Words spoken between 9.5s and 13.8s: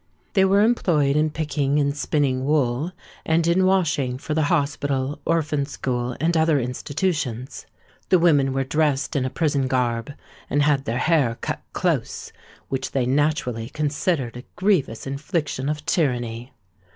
garb, and had their hair cut close, which they naturally